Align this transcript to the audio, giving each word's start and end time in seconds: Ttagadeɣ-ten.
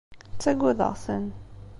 Ttagadeɣ-ten. 0.33 1.25